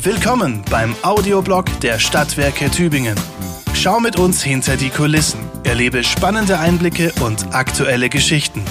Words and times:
Willkommen 0.00 0.62
beim 0.70 0.94
Audioblog 1.02 1.64
der 1.80 1.98
Stadtwerke 1.98 2.70
Tübingen. 2.70 3.16
Schau 3.74 3.98
mit 3.98 4.16
uns 4.16 4.44
hinter 4.44 4.76
die 4.76 4.90
Kulissen, 4.90 5.40
erlebe 5.64 6.04
spannende 6.04 6.60
Einblicke 6.60 7.12
und 7.20 7.52
aktuelle 7.52 8.08
Geschichten. 8.08 8.64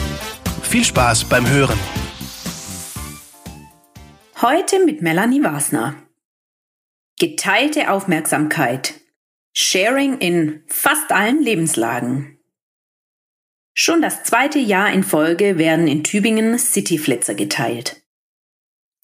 Viel 0.62 0.86
Spaß 0.86 1.26
beim 1.26 1.46
Hören. 1.46 1.78
Heute 4.42 4.86
mit 4.86 5.02
Melanie 5.02 5.44
Wasner. 5.44 5.96
Geteilte 7.20 7.91
Aufmerksamkeit. 7.91 8.94
Sharing 9.52 10.20
in 10.20 10.64
fast 10.68 11.12
allen 11.12 11.44
Lebenslagen. 11.44 12.39
Schon 13.73 14.02
das 14.02 14.23
zweite 14.23 14.59
Jahr 14.59 14.94
in 14.94 15.04
Folge 15.04 15.57
werden 15.57 15.89
in 15.89 16.05
Tübingen 16.05 16.57
Cityflitzer 16.57 17.36
geteilt. 17.36 18.07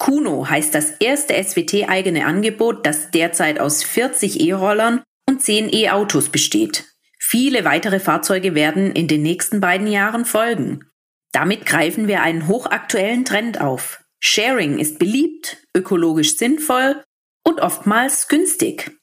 Kuno 0.04 0.46
heißt 0.50 0.74
das 0.74 0.90
erste 1.00 1.32
SWT-eigene 1.32 2.26
Angebot, 2.26 2.84
das 2.84 3.10
derzeit 3.10 3.58
aus 3.58 3.82
40 3.82 4.38
E-Rollern 4.38 5.02
und 5.26 5.40
10 5.40 5.72
E-Autos 5.72 6.28
besteht. 6.28 6.84
Viele 7.18 7.64
weitere 7.64 8.00
Fahrzeuge 8.00 8.54
werden 8.54 8.92
in 8.92 9.08
den 9.08 9.22
nächsten 9.22 9.60
beiden 9.60 9.86
Jahren 9.86 10.26
folgen. 10.26 10.84
Damit 11.32 11.64
greifen 11.64 12.06
wir 12.06 12.20
einen 12.20 12.48
hochaktuellen 12.48 13.24
Trend 13.24 13.62
auf. 13.62 14.04
Sharing 14.20 14.78
ist 14.78 14.98
beliebt, 14.98 15.56
ökologisch 15.74 16.36
sinnvoll 16.36 17.02
und 17.42 17.62
oftmals 17.62 18.28
günstig. 18.28 19.00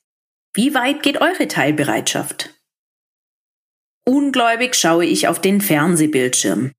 Wie 0.54 0.76
weit 0.76 1.02
geht 1.02 1.20
eure 1.20 1.48
Teilbereitschaft? 1.48 2.54
Ungläubig 4.06 4.76
schaue 4.76 5.06
ich 5.06 5.28
auf 5.28 5.42
den 5.42 5.62
Fernsehbildschirm. 5.62 6.74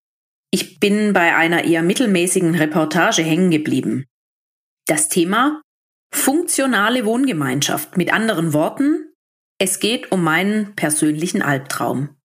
Ich 0.53 0.79
bin 0.79 1.13
bei 1.13 1.35
einer 1.35 1.65
eher 1.65 1.83
mittelmäßigen 1.83 2.55
Reportage 2.55 3.23
hängen 3.23 3.51
geblieben. 3.51 4.07
Das 4.87 5.09
Thema 5.09 5.63
funktionale 6.13 7.05
Wohngemeinschaft. 7.05 7.97
Mit 7.97 8.13
anderen 8.13 8.53
Worten, 8.53 9.13
es 9.59 9.81
geht 9.81 10.11
um 10.11 10.23
meinen 10.25 10.75
persönlichen 10.75 11.41
Albtraum. 11.41 12.17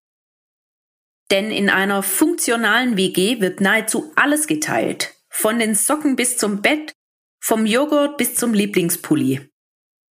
Denn 1.30 1.52
in 1.52 1.70
einer 1.70 2.04
funktionalen 2.04 2.98
WG 2.98 3.42
wird 3.42 3.62
nahezu 3.62 4.12
alles 4.16 4.48
geteilt. 4.48 5.14
Von 5.30 5.60
den 5.60 5.76
Socken 5.76 6.16
bis 6.16 6.38
zum 6.38 6.62
Bett, 6.62 6.94
vom 7.40 7.66
Joghurt 7.66 8.18
bis 8.18 8.36
zum 8.36 8.54
Lieblingspulli. 8.54 9.50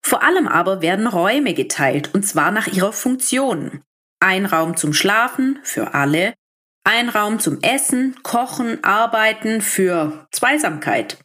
Vor 0.06 0.24
allem 0.24 0.48
aber 0.48 0.82
werden 0.84 1.08
Räume 1.08 1.56
geteilt, 1.56 2.14
und 2.14 2.28
zwar 2.28 2.52
nach 2.52 2.68
ihrer 2.68 2.94
Funktion. 2.94 3.82
Ein 4.20 4.46
Raum 4.46 4.78
zum 4.78 4.94
Schlafen 4.94 5.60
für 5.64 5.96
alle, 5.96 6.36
ein 6.84 7.10
Raum 7.10 7.40
zum 7.40 7.62
Essen, 7.64 8.16
Kochen, 8.22 8.84
Arbeiten 8.84 9.62
für 9.62 10.28
Zweisamkeit. 10.32 11.25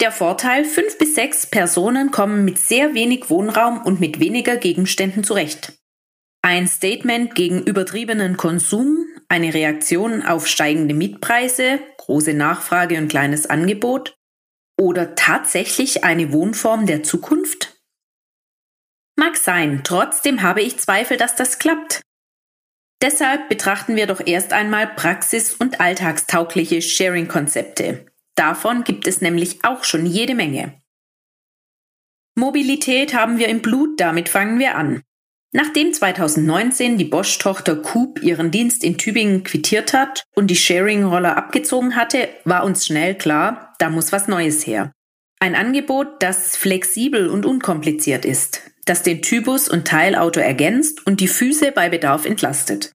Der 0.00 0.12
Vorteil, 0.12 0.64
fünf 0.64 0.98
bis 0.98 1.14
sechs 1.14 1.46
Personen 1.46 2.10
kommen 2.10 2.44
mit 2.44 2.58
sehr 2.58 2.94
wenig 2.94 3.30
Wohnraum 3.30 3.82
und 3.82 3.98
mit 3.98 4.20
weniger 4.20 4.56
Gegenständen 4.56 5.24
zurecht. 5.24 5.72
Ein 6.42 6.68
Statement 6.68 7.34
gegen 7.34 7.62
übertriebenen 7.62 8.36
Konsum, 8.36 9.06
eine 9.28 9.54
Reaktion 9.54 10.22
auf 10.22 10.46
steigende 10.46 10.94
Mietpreise, 10.94 11.80
große 11.96 12.34
Nachfrage 12.34 12.98
und 12.98 13.08
kleines 13.08 13.46
Angebot 13.46 14.16
oder 14.78 15.14
tatsächlich 15.14 16.04
eine 16.04 16.32
Wohnform 16.32 16.86
der 16.86 17.02
Zukunft? 17.02 17.80
Mag 19.18 19.36
sein, 19.36 19.80
trotzdem 19.82 20.42
habe 20.42 20.60
ich 20.60 20.78
Zweifel, 20.78 21.16
dass 21.16 21.34
das 21.34 21.58
klappt. 21.58 22.02
Deshalb 23.02 23.48
betrachten 23.48 23.96
wir 23.96 24.06
doch 24.06 24.20
erst 24.24 24.52
einmal 24.52 24.86
praxis- 24.86 25.54
und 25.54 25.80
alltagstaugliche 25.80 26.82
Sharing-Konzepte. 26.82 28.06
Davon 28.36 28.84
gibt 28.84 29.06
es 29.06 29.20
nämlich 29.20 29.64
auch 29.64 29.82
schon 29.82 30.06
jede 30.06 30.34
Menge. 30.34 30.80
Mobilität 32.36 33.14
haben 33.14 33.38
wir 33.38 33.48
im 33.48 33.62
Blut, 33.62 33.98
damit 33.98 34.28
fangen 34.28 34.58
wir 34.58 34.76
an. 34.76 35.02
Nachdem 35.52 35.94
2019 35.94 36.98
die 36.98 37.06
Bosch-Tochter 37.06 37.76
Coop 37.76 38.22
ihren 38.22 38.50
Dienst 38.50 38.84
in 38.84 38.98
Tübingen 38.98 39.42
quittiert 39.42 39.94
hat 39.94 40.24
und 40.34 40.48
die 40.48 40.56
Sharing-Roller 40.56 41.34
abgezogen 41.34 41.96
hatte, 41.96 42.28
war 42.44 42.64
uns 42.64 42.84
schnell 42.84 43.14
klar, 43.14 43.74
da 43.78 43.88
muss 43.88 44.12
was 44.12 44.28
Neues 44.28 44.66
her. 44.66 44.92
Ein 45.40 45.54
Angebot, 45.54 46.22
das 46.22 46.56
flexibel 46.58 47.28
und 47.28 47.46
unkompliziert 47.46 48.26
ist, 48.26 48.70
das 48.84 49.02
den 49.02 49.22
Typus 49.22 49.68
und 49.68 49.86
Teilauto 49.86 50.40
ergänzt 50.40 51.06
und 51.06 51.20
die 51.20 51.28
Füße 51.28 51.72
bei 51.72 51.88
Bedarf 51.88 52.26
entlastet. 52.26 52.92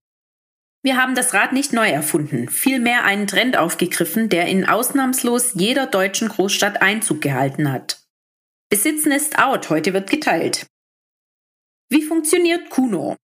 Wir 0.84 0.98
haben 0.98 1.14
das 1.14 1.34
Rad 1.34 1.54
nicht 1.54 1.74
neu 1.74 1.88
erfunden, 1.88 2.50
vielmehr 2.50 3.04
einen 3.04 3.28
Trend 3.28 3.56
aufgegriffen, 3.56 4.30
der 4.30 4.48
in 4.48 4.66
ausnahmslos 4.66 5.52
jeder 5.54 5.86
deutschen 5.86 6.28
Großstadt 6.28 6.82
Einzug 6.82 7.22
gehalten 7.22 7.72
hat. 7.72 8.02
Besitzen 8.70 9.12
ist 9.12 9.38
out, 9.38 9.70
heute 9.70 9.94
wird 9.94 10.10
geteilt. 10.10 10.66
Wie 11.90 12.02
funktioniert 12.02 12.70
Kuno? 12.70 13.16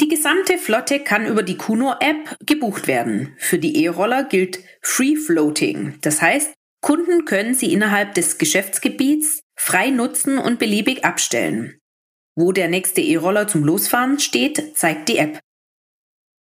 Die 0.00 0.08
gesamte 0.08 0.56
Flotte 0.56 1.00
kann 1.00 1.26
über 1.26 1.42
die 1.42 1.56
Kuno-App 1.56 2.36
gebucht 2.44 2.86
werden. 2.86 3.34
Für 3.38 3.58
die 3.58 3.84
E-Roller 3.84 4.24
gilt 4.24 4.60
Free 4.80 5.16
Floating. 5.16 5.98
Das 6.00 6.22
heißt, 6.22 6.54
Kunden 6.80 7.24
können 7.24 7.54
sie 7.54 7.72
innerhalb 7.72 8.14
des 8.14 8.38
Geschäftsgebiets 8.38 9.42
frei 9.56 9.90
nutzen 9.90 10.38
und 10.38 10.58
beliebig 10.58 11.04
abstellen. 11.04 11.78
Wo 12.36 12.52
der 12.52 12.68
nächste 12.68 13.00
E-Roller 13.00 13.46
zum 13.46 13.62
Losfahren 13.62 14.18
steht, 14.18 14.76
zeigt 14.76 15.08
die 15.08 15.18
App. 15.18 15.40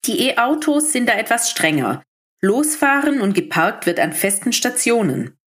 Die 0.06 0.28
E-Autos 0.28 0.91
sind 0.91 1.08
da 1.08 1.14
etwas 1.14 1.50
strenger. 1.50 2.03
Losfahren 2.41 3.22
und 3.22 3.34
geparkt 3.34 3.86
wird 3.86 4.02
an 4.02 4.12
festen 4.12 4.52
Stationen. 4.52 5.38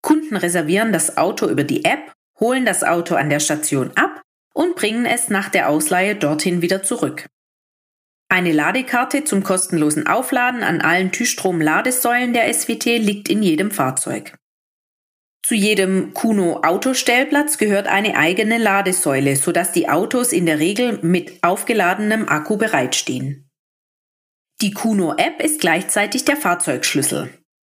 Kunden 0.00 0.36
reservieren 0.36 0.92
das 0.92 1.16
Auto 1.16 1.48
über 1.48 1.64
die 1.64 1.84
App, 1.84 2.12
holen 2.38 2.64
das 2.64 2.84
Auto 2.84 3.16
an 3.16 3.30
der 3.30 3.40
Station 3.40 3.90
ab 3.96 4.22
und 4.54 4.76
bringen 4.76 5.06
es 5.06 5.28
nach 5.28 5.48
der 5.48 5.68
Ausleihe 5.68 6.14
dorthin 6.14 6.62
wieder 6.62 6.84
zurück. 6.84 7.26
Eine 8.28 8.52
Ladekarte 8.52 9.24
zum 9.24 9.42
kostenlosen 9.42 10.06
Aufladen 10.06 10.62
an 10.62 10.80
allen 10.80 11.10
Tüstrom-Ladesäulen 11.10 12.32
der 12.32 12.52
SWT 12.52 12.84
liegt 12.84 13.28
in 13.28 13.42
jedem 13.42 13.72
Fahrzeug. 13.72 14.36
Zu 15.44 15.54
jedem 15.54 16.12
Kuno 16.12 16.60
Autostellplatz 16.62 17.58
gehört 17.58 17.86
eine 17.86 18.16
eigene 18.16 18.58
Ladesäule, 18.58 19.36
sodass 19.36 19.70
die 19.72 19.88
Autos 19.88 20.32
in 20.32 20.46
der 20.46 20.58
Regel 20.58 20.98
mit 21.02 21.42
aufgeladenem 21.42 22.28
Akku 22.28 22.56
bereitstehen. 22.56 23.45
Die 24.62 24.70
Kuno 24.70 25.14
App 25.16 25.42
ist 25.42 25.60
gleichzeitig 25.60 26.24
der 26.24 26.36
Fahrzeugschlüssel. 26.36 27.30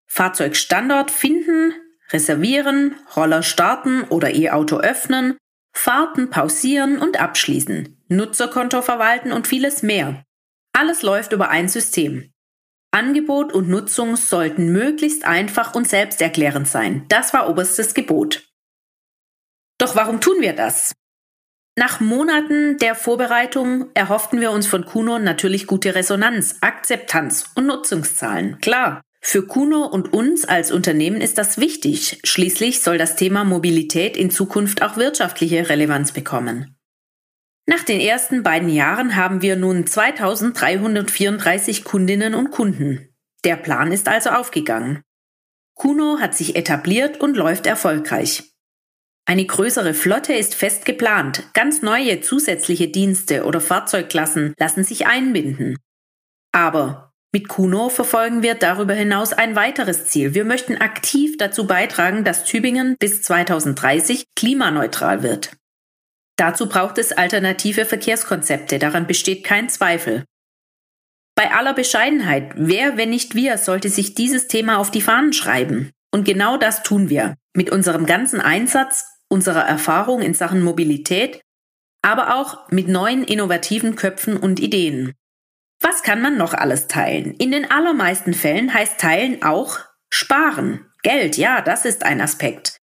Fahrzeugstandort 0.07 1.11
finden, 1.11 1.73
reservieren, 2.11 2.95
Roller 3.15 3.43
starten 3.43 4.03
oder 4.03 4.33
E-Auto 4.33 4.77
öffnen, 4.77 5.37
Fahrten 5.73 6.29
pausieren 6.29 6.97
und 6.97 7.19
abschließen, 7.19 8.01
Nutzerkonto 8.07 8.81
verwalten 8.81 9.33
und 9.33 9.47
vieles 9.47 9.83
mehr. 9.83 10.23
Alles 10.71 11.01
läuft 11.01 11.33
über 11.33 11.49
ein 11.49 11.67
System. 11.67 12.31
Angebot 12.91 13.53
und 13.53 13.69
Nutzung 13.69 14.15
sollten 14.15 14.71
möglichst 14.71 15.25
einfach 15.25 15.75
und 15.75 15.87
selbsterklärend 15.87 16.67
sein. 16.67 17.05
Das 17.09 17.33
war 17.33 17.49
oberstes 17.49 17.93
Gebot. 17.93 18.49
Doch 19.77 19.95
warum 19.95 20.21
tun 20.21 20.41
wir 20.41 20.53
das? 20.53 20.93
Nach 21.79 22.01
Monaten 22.01 22.77
der 22.79 22.93
Vorbereitung 22.93 23.85
erhofften 23.93 24.41
wir 24.41 24.51
uns 24.51 24.67
von 24.67 24.83
Kuno 24.83 25.17
natürlich 25.17 25.65
gute 25.65 25.95
Resonanz, 25.95 26.57
Akzeptanz 26.59 27.51
und 27.55 27.67
Nutzungszahlen. 27.67 28.59
Klar, 28.59 28.99
für 29.21 29.47
Kuno 29.47 29.85
und 29.85 30.11
uns 30.11 30.43
als 30.43 30.73
Unternehmen 30.73 31.21
ist 31.21 31.37
das 31.37 31.57
wichtig. 31.57 32.19
Schließlich 32.25 32.81
soll 32.81 32.97
das 32.97 33.15
Thema 33.15 33.45
Mobilität 33.45 34.17
in 34.17 34.29
Zukunft 34.29 34.81
auch 34.81 34.97
wirtschaftliche 34.97 35.69
Relevanz 35.69 36.11
bekommen. 36.11 36.75
Nach 37.65 37.85
den 37.85 38.01
ersten 38.01 38.43
beiden 38.43 38.67
Jahren 38.67 39.15
haben 39.15 39.41
wir 39.41 39.55
nun 39.55 39.87
2334 39.87 41.85
Kundinnen 41.85 42.35
und 42.35 42.51
Kunden. 42.51 43.15
Der 43.45 43.55
Plan 43.55 43.93
ist 43.93 44.09
also 44.09 44.31
aufgegangen. 44.31 45.01
Kuno 45.75 46.17
hat 46.19 46.35
sich 46.35 46.57
etabliert 46.57 47.21
und 47.21 47.37
läuft 47.37 47.65
erfolgreich. 47.65 48.51
Eine 49.29 49.45
größere 49.45 49.93
Flotte 49.93 50.33
ist 50.33 50.55
fest 50.55 50.85
geplant. 50.85 51.43
Ganz 51.53 51.83
neue 51.83 52.19
zusätzliche 52.19 52.87
Dienste 52.87 53.45
oder 53.45 53.61
Fahrzeugklassen 53.61 54.55
lassen 54.57 54.83
sich 54.83 55.05
einbinden. 55.05 55.77
Aber 56.51 57.13
mit 57.31 57.47
Kuno 57.47 57.89
verfolgen 57.89 58.41
wir 58.41 58.55
darüber 58.55 58.95
hinaus 58.95 59.31
ein 59.33 59.55
weiteres 59.55 60.07
Ziel. 60.07 60.33
Wir 60.33 60.45
möchten 60.45 60.77
aktiv 60.77 61.37
dazu 61.37 61.67
beitragen, 61.67 62.23
dass 62.23 62.43
Tübingen 62.43 62.95
bis 62.99 63.21
2030 63.21 64.25
klimaneutral 64.35 65.21
wird. 65.21 65.55
Dazu 66.35 66.67
braucht 66.67 66.97
es 66.97 67.11
alternative 67.11 67.85
Verkehrskonzepte, 67.85 68.79
daran 68.79 69.05
besteht 69.05 69.43
kein 69.43 69.69
Zweifel. 69.69 70.25
Bei 71.35 71.51
aller 71.51 71.75
Bescheidenheit, 71.75 72.53
wer, 72.55 72.97
wenn 72.97 73.11
nicht 73.11 73.35
wir, 73.35 73.59
sollte 73.59 73.89
sich 73.89 74.15
dieses 74.15 74.47
Thema 74.47 74.79
auf 74.79 74.89
die 74.89 75.01
Fahnen 75.01 75.33
schreiben? 75.33 75.91
Und 76.11 76.23
genau 76.23 76.57
das 76.57 76.81
tun 76.81 77.09
wir. 77.09 77.35
Mit 77.55 77.69
unserem 77.69 78.07
ganzen 78.07 78.41
Einsatz, 78.41 79.18
unserer 79.29 79.65
Erfahrung 79.65 80.21
in 80.21 80.33
Sachen 80.33 80.61
Mobilität, 80.61 81.41
aber 82.01 82.35
auch 82.35 82.69
mit 82.69 82.87
neuen 82.87 83.23
innovativen 83.23 83.95
Köpfen 83.95 84.37
und 84.37 84.59
Ideen. 84.59 85.13
Was 85.81 86.03
kann 86.03 86.21
man 86.21 86.37
noch 86.37 86.53
alles 86.53 86.87
teilen? 86.87 87.33
In 87.35 87.51
den 87.51 87.69
allermeisten 87.69 88.33
Fällen 88.33 88.73
heißt 88.73 88.99
Teilen 88.99 89.43
auch 89.43 89.79
sparen. 90.09 90.85
Geld, 91.03 91.37
ja, 91.37 91.61
das 91.61 91.85
ist 91.85 92.03
ein 92.03 92.19
Aspekt. 92.19 92.77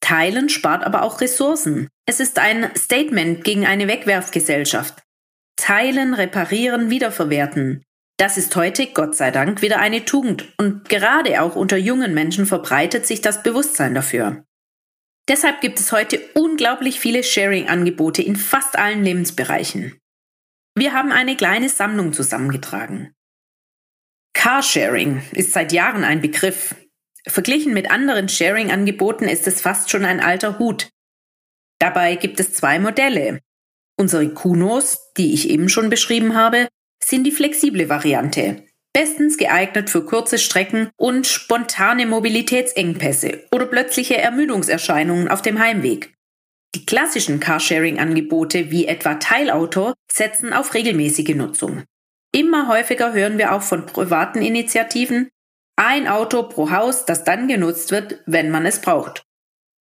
Teilen 0.00 0.48
spart 0.48 0.84
aber 0.84 1.02
auch 1.02 1.20
Ressourcen. 1.20 1.88
Es 2.06 2.20
ist 2.20 2.38
ein 2.38 2.70
Statement 2.76 3.44
gegen 3.44 3.66
eine 3.66 3.86
Wegwerfgesellschaft. 3.86 5.02
Teilen, 5.56 6.14
reparieren, 6.14 6.90
wiederverwerten. 6.90 7.84
Das 8.16 8.36
ist 8.36 8.54
heute, 8.54 8.86
Gott 8.88 9.16
sei 9.16 9.30
Dank, 9.30 9.62
wieder 9.62 9.78
eine 9.78 10.04
Tugend 10.04 10.52
und 10.58 10.88
gerade 10.88 11.40
auch 11.42 11.56
unter 11.56 11.76
jungen 11.76 12.14
Menschen 12.14 12.46
verbreitet 12.46 13.06
sich 13.06 13.22
das 13.22 13.42
Bewusstsein 13.42 13.94
dafür. 13.94 14.44
Deshalb 15.28 15.60
gibt 15.60 15.80
es 15.80 15.90
heute 15.90 16.20
unglaublich 16.34 17.00
viele 17.00 17.22
Sharing-Angebote 17.22 18.22
in 18.22 18.36
fast 18.36 18.76
allen 18.76 19.02
Lebensbereichen. 19.02 19.98
Wir 20.76 20.92
haben 20.92 21.12
eine 21.12 21.36
kleine 21.36 21.68
Sammlung 21.68 22.12
zusammengetragen. 22.12 23.14
Carsharing 24.34 25.22
ist 25.32 25.52
seit 25.52 25.72
Jahren 25.72 26.04
ein 26.04 26.20
Begriff. 26.20 26.74
Verglichen 27.26 27.72
mit 27.72 27.90
anderen 27.90 28.28
Sharing-Angeboten 28.28 29.24
ist 29.24 29.46
es 29.46 29.62
fast 29.62 29.90
schon 29.90 30.04
ein 30.04 30.20
alter 30.20 30.58
Hut. 30.58 30.90
Dabei 31.78 32.16
gibt 32.16 32.38
es 32.40 32.52
zwei 32.52 32.78
Modelle. 32.78 33.40
Unsere 33.96 34.28
Kunos, 34.28 35.12
die 35.16 35.32
ich 35.32 35.48
eben 35.48 35.68
schon 35.68 35.88
beschrieben 35.88 36.34
habe, 36.34 36.68
sind 37.02 37.24
die 37.24 37.32
flexible 37.32 37.88
Variante, 37.88 38.66
bestens 38.94 39.36
geeignet 39.36 39.90
für 39.90 40.06
kurze 40.06 40.38
Strecken 40.38 40.88
und 40.96 41.26
spontane 41.26 42.06
Mobilitätsengpässe 42.06 43.44
oder 43.52 43.66
plötzliche 43.66 44.16
Ermüdungserscheinungen 44.16 45.28
auf 45.28 45.42
dem 45.42 45.58
Heimweg. 45.58 46.14
Die 46.74 46.86
klassischen 46.86 47.38
Carsharing-Angebote 47.40 48.70
wie 48.70 48.86
etwa 48.86 49.14
Teilauto 49.16 49.92
setzen 50.10 50.52
auf 50.52 50.74
regelmäßige 50.74 51.34
Nutzung. 51.34 51.84
Immer 52.32 52.68
häufiger 52.68 53.12
hören 53.12 53.36
wir 53.38 53.52
auch 53.52 53.62
von 53.62 53.86
privaten 53.86 54.42
Initiativen, 54.42 55.28
ein 55.76 56.08
Auto 56.08 56.44
pro 56.44 56.70
Haus, 56.70 57.04
das 57.04 57.24
dann 57.24 57.48
genutzt 57.48 57.90
wird, 57.90 58.22
wenn 58.26 58.50
man 58.50 58.64
es 58.64 58.80
braucht. 58.80 59.24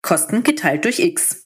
Kosten 0.02 0.44
geteilt 0.44 0.86
durch 0.86 1.00
X. 1.00 1.46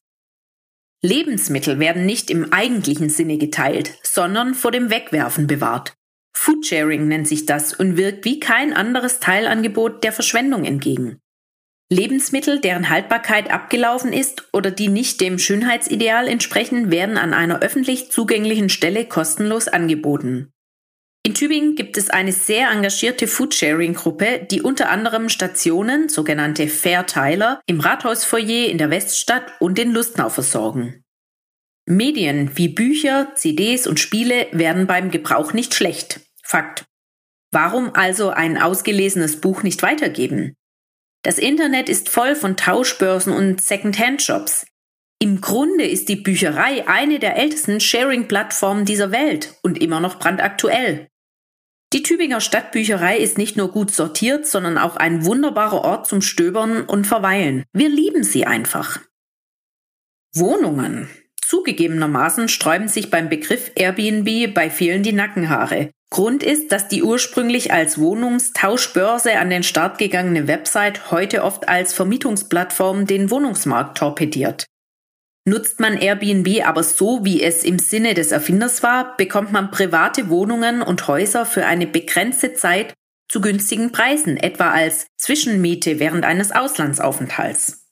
Lebensmittel 1.02 1.80
werden 1.80 2.06
nicht 2.06 2.32
im 2.32 2.52
eigentlichen 2.52 3.10
Sinne 3.10 3.38
geteilt, 3.38 3.94
sondern 4.04 4.56
vor 4.56 4.72
dem 4.72 4.90
Wegwerfen 4.90 5.48
bewahrt. 5.48 5.97
Foodsharing 6.38 7.08
nennt 7.08 7.28
sich 7.28 7.46
das 7.46 7.74
und 7.74 7.98
wirkt 7.98 8.24
wie 8.24 8.40
kein 8.40 8.74
anderes 8.74 9.20
Teilangebot 9.20 10.04
der 10.04 10.14
Verschwendung 10.14 10.64
entgegen. 10.64 11.20
Lebensmittel, 11.90 12.60
deren 12.60 12.90
Haltbarkeit 12.90 13.50
abgelaufen 13.50 14.14
ist 14.14 14.48
oder 14.54 14.72
die 14.72 14.88
nicht 14.88 15.20
dem 15.20 15.40
Schönheitsideal 15.40 16.28
entsprechen, 16.28 16.92
werden 16.92 17.18
an 17.18 17.34
einer 17.34 17.62
öffentlich 17.62 18.12
zugänglichen 18.12 18.70
Stelle 18.70 19.06
kostenlos 19.06 19.68
angeboten. 19.68 20.52
In 21.24 21.34
Tübingen 21.34 21.76
gibt 21.76 21.98
es 21.98 22.10
eine 22.10 22.32
sehr 22.32 22.70
engagierte 22.72 23.28
Foodsharing-Gruppe, 23.28 24.48
die 24.50 24.62
unter 24.62 24.90
anderem 24.90 25.30
Stationen, 25.30 26.08
sogenannte 26.08 26.68
Fairteiler, 26.68 27.62
im 27.66 27.80
Rathausfoyer 27.80 28.70
in 28.70 28.78
der 28.78 28.90
Weststadt 28.90 29.54
und 29.60 29.80
in 29.80 29.92
Lustnau 29.92 30.30
versorgen. 30.30 31.04
Medien 31.86 32.52
wie 32.56 32.68
Bücher, 32.68 33.34
CDs 33.36 33.88
und 33.88 34.00
Spiele 34.00 34.48
werden 34.52 34.88
beim 34.88 35.10
Gebrauch 35.10 35.54
nicht 35.54 35.74
schlecht. 35.74 36.22
Fakt. 36.48 36.86
Warum 37.52 37.94
also 37.94 38.30
ein 38.30 38.58
ausgelesenes 38.58 39.42
Buch 39.42 39.64
nicht 39.64 39.84
weitergeben? 39.84 40.56
Das 41.22 41.40
Internet 41.40 41.90
ist 41.90 42.08
voll 42.08 42.38
von 42.38 42.56
Tauschbörsen 42.56 43.34
und 43.34 43.62
Second-Hand-Shops. 43.62 44.66
Im 45.20 45.42
Grunde 45.42 45.86
ist 45.86 46.08
die 46.08 46.16
Bücherei 46.16 46.88
eine 46.88 47.20
der 47.20 47.36
ältesten 47.36 47.82
Sharing-Plattformen 47.82 48.86
dieser 48.86 49.12
Welt 49.12 49.56
und 49.62 49.82
immer 49.82 50.00
noch 50.00 50.20
brandaktuell. 50.20 51.10
Die 51.92 52.04
Tübinger 52.04 52.40
Stadtbücherei 52.40 53.18
ist 53.18 53.38
nicht 53.38 53.58
nur 53.58 53.70
gut 53.70 53.92
sortiert, 53.92 54.48
sondern 54.48 54.78
auch 54.78 54.96
ein 54.96 55.26
wunderbarer 55.26 55.82
Ort 55.82 56.08
zum 56.08 56.22
Stöbern 56.22 56.84
und 56.84 57.08
Verweilen. 57.08 57.66
Wir 57.74 57.90
lieben 57.90 58.24
sie 58.24 58.46
einfach. 58.46 59.02
Wohnungen. 60.34 61.10
Zugegebenermaßen 61.48 62.50
sträuben 62.50 62.90
sich 62.90 63.10
beim 63.10 63.30
Begriff 63.30 63.72
Airbnb 63.76 64.54
bei 64.54 64.70
vielen 64.70 65.02
die 65.02 65.14
Nackenhaare. 65.14 65.92
Grund 66.10 66.44
ist, 66.44 66.74
dass 66.74 66.90
die 66.90 67.04
ursprünglich 67.04 67.72
als 67.72 67.98
Wohnungstauschbörse 67.98 69.40
an 69.40 69.50
den 69.50 69.64
Start 69.64 69.98
gegangene 69.98 70.50
Website 70.50 71.10
heute 71.10 71.46
oft 71.46 71.70
als 71.70 71.94
Vermietungsplattform 71.94 73.06
den 73.06 73.32
Wohnungsmarkt 73.32 73.98
torpediert. 73.98 74.66
Nutzt 75.46 75.80
man 75.80 75.98
Airbnb 75.98 76.66
aber 76.66 76.84
so, 76.84 77.24
wie 77.24 77.42
es 77.42 77.64
im 77.64 77.80
Sinne 77.80 78.14
des 78.14 78.34
Erfinders 78.34 78.84
war, 78.84 79.16
bekommt 79.16 79.54
man 79.54 79.72
private 79.72 80.30
Wohnungen 80.30 80.82
und 80.82 81.08
Häuser 81.08 81.46
für 81.46 81.66
eine 81.66 81.88
begrenzte 81.88 82.56
Zeit 82.56 82.94
zu 83.30 83.40
günstigen 83.40 83.94
Preisen, 83.94 84.36
etwa 84.36 84.72
als 84.72 85.08
Zwischenmiete 85.16 86.02
während 86.02 86.26
eines 86.26 86.52
Auslandsaufenthalts. 86.52 87.86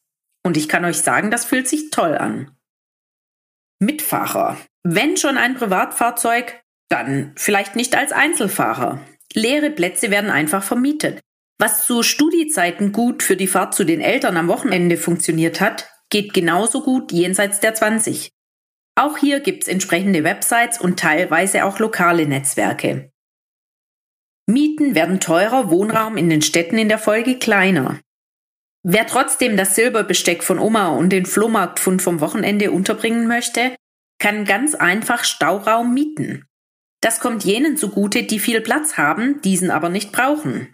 Und 0.44 0.58
ich 0.58 0.68
kann 0.68 0.84
euch 0.84 0.98
sagen, 0.98 1.31
das 1.31 1.46
fühlt 1.46 1.69
sich 1.69 1.90
toll 1.92 2.18
an. 2.18 2.55
Mitfahrer. 3.80 4.57
Wenn 4.83 5.18
schon 5.18 5.38
ein 5.38 5.56
Privatfahrzeug, 5.56 6.62
dann 6.89 7.33
vielleicht 7.36 7.75
nicht 7.75 7.95
als 7.95 8.12
Einzelfahrer. 8.12 9.00
Leere 9.33 9.72
Plätze 9.72 10.12
werden 10.12 10.30
einfach 10.30 10.63
vermietet. 10.63 11.19
Was 11.57 11.86
zu 11.86 12.04
Studiezeiten 12.04 12.92
gut 12.92 13.24
für 13.24 13.36
die 13.36 13.48
Fahrt 13.48 13.74
zu 13.74 13.86
den 13.86 14.01
Eltern 14.01 14.38
am 14.38 14.48
Wochenende 14.48 14.98
funktioniert 14.98 15.62
hat, 15.62 15.89
geht 16.10 16.33
genauso 16.33 16.81
gut 16.81 17.12
jenseits 17.12 17.60
der 17.60 17.74
20. 17.74 18.31
Auch 18.95 19.18
hier 19.18 19.39
gibt's 19.39 19.68
entsprechende 19.68 20.24
Websites 20.24 20.80
und 20.80 21.00
teilweise 21.00 21.66
auch 21.66 21.80
lokale 21.80 22.27
Netzwerke. 22.27 23.12
Mieten 24.48 24.95
werden 24.95 25.19
teurer, 25.19 25.72
Wohnraum 25.72 26.18
in 26.18 26.30
den 26.30 26.42
Städten 26.42 26.77
in 26.77 26.88
der 26.88 27.00
Folge 27.00 27.39
kleiner. 27.39 28.00
Wer 28.88 29.08
trotzdem 29.08 29.58
das 29.58 29.74
Silberbesteck 29.74 30.44
von 30.44 30.60
Oma 30.60 30.90
und 30.90 31.10
den 31.10 31.26
Flohmarktfund 31.26 32.04
vom 32.04 32.22
Wochenende 32.22 32.70
unterbringen 32.70 33.28
möchte, 33.28 33.76
kann 34.20 34.46
ganz 34.46 34.76
einfach 34.76 35.24
Stauraum 35.24 35.92
mieten. 35.92 36.46
Das 37.02 37.20
kommt 37.20 37.44
jenen 37.44 37.78
zugute, 37.78 38.22
die 38.22 38.38
viel 38.38 38.62
Platz 38.62 38.96
haben, 38.96 39.42
diesen 39.42 39.72
aber 39.72 39.90
nicht 39.90 40.12
brauchen. 40.12 40.68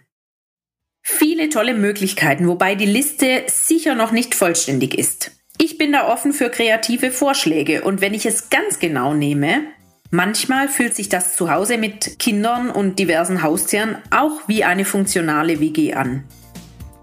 Viele 1.00 1.48
tolle 1.48 1.72
Möglichkeiten, 1.72 2.48
wobei 2.48 2.74
die 2.74 2.84
Liste 2.84 3.44
sicher 3.46 3.94
noch 3.94 4.12
nicht 4.12 4.34
vollständig 4.34 4.98
ist. 4.98 5.30
Ich 5.56 5.78
bin 5.78 5.92
da 5.92 6.06
offen 6.06 6.34
für 6.34 6.50
kreative 6.50 7.12
Vorschläge 7.12 7.80
und 7.80 8.02
wenn 8.02 8.12
ich 8.12 8.26
es 8.26 8.50
ganz 8.50 8.78
genau 8.78 9.14
nehme, 9.14 9.62
manchmal 10.10 10.68
fühlt 10.68 10.94
sich 10.94 11.08
das 11.08 11.34
Zuhause 11.34 11.78
mit 11.78 12.18
Kindern 12.18 12.68
und 12.68 12.98
diversen 12.98 13.42
Haustieren 13.42 13.96
auch 14.10 14.46
wie 14.48 14.64
eine 14.64 14.84
funktionale 14.84 15.60
WG 15.60 15.94
an. 15.94 16.24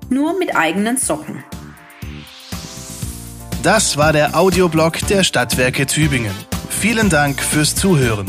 Nur 0.10 0.38
mit 0.38 0.56
eigenen 0.56 0.98
Socken. 0.98 1.44
Das 3.62 3.98
war 3.98 4.14
der 4.14 4.36
Audioblog 4.36 4.98
der 5.08 5.24
Stadtwerke 5.24 5.86
Tübingen. 5.86 6.34
Vielen 6.70 7.10
Dank 7.10 7.42
fürs 7.42 7.76
Zuhören. 7.76 8.28